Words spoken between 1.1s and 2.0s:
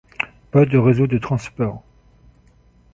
transport.